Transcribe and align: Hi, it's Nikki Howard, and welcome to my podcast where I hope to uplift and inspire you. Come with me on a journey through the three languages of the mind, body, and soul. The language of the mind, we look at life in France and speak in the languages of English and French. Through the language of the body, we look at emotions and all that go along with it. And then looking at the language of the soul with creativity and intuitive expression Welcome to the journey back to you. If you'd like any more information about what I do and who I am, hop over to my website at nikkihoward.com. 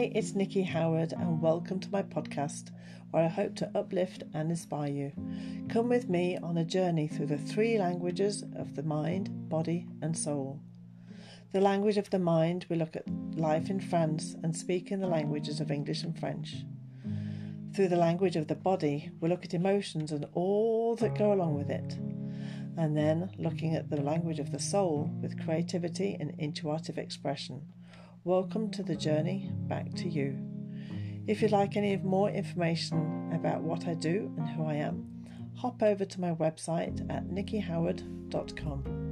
Hi, 0.00 0.10
it's 0.14 0.34
Nikki 0.34 0.62
Howard, 0.62 1.12
and 1.12 1.42
welcome 1.42 1.78
to 1.78 1.90
my 1.90 2.02
podcast 2.02 2.70
where 3.10 3.22
I 3.22 3.28
hope 3.28 3.54
to 3.56 3.70
uplift 3.74 4.22
and 4.32 4.48
inspire 4.48 4.90
you. 4.90 5.12
Come 5.68 5.90
with 5.90 6.08
me 6.08 6.38
on 6.38 6.56
a 6.56 6.64
journey 6.64 7.06
through 7.06 7.26
the 7.26 7.36
three 7.36 7.76
languages 7.76 8.42
of 8.56 8.76
the 8.76 8.82
mind, 8.82 9.50
body, 9.50 9.86
and 10.00 10.16
soul. 10.16 10.58
The 11.52 11.60
language 11.60 11.98
of 11.98 12.08
the 12.08 12.18
mind, 12.18 12.64
we 12.70 12.76
look 12.76 12.96
at 12.96 13.04
life 13.36 13.68
in 13.68 13.78
France 13.78 14.36
and 14.42 14.56
speak 14.56 14.90
in 14.90 15.00
the 15.00 15.06
languages 15.06 15.60
of 15.60 15.70
English 15.70 16.02
and 16.02 16.18
French. 16.18 16.64
Through 17.74 17.88
the 17.88 17.96
language 17.96 18.36
of 18.36 18.48
the 18.48 18.54
body, 18.54 19.10
we 19.20 19.28
look 19.28 19.44
at 19.44 19.52
emotions 19.52 20.12
and 20.12 20.24
all 20.32 20.96
that 20.96 21.18
go 21.18 21.30
along 21.34 21.58
with 21.58 21.68
it. 21.68 21.98
And 22.78 22.96
then 22.96 23.32
looking 23.36 23.76
at 23.76 23.90
the 23.90 24.00
language 24.00 24.38
of 24.38 24.50
the 24.50 24.60
soul 24.60 25.10
with 25.20 25.44
creativity 25.44 26.16
and 26.18 26.32
intuitive 26.38 26.96
expression 26.96 27.66
Welcome 28.24 28.70
to 28.72 28.82
the 28.82 28.96
journey 28.96 29.50
back 29.50 29.94
to 29.94 30.06
you. 30.06 30.36
If 31.26 31.40
you'd 31.40 31.52
like 31.52 31.78
any 31.78 31.96
more 31.96 32.28
information 32.28 33.32
about 33.32 33.62
what 33.62 33.88
I 33.88 33.94
do 33.94 34.30
and 34.36 34.46
who 34.46 34.66
I 34.66 34.74
am, 34.74 35.08
hop 35.56 35.82
over 35.82 36.04
to 36.04 36.20
my 36.20 36.34
website 36.34 37.00
at 37.08 37.30
nikkihoward.com. 37.30 39.09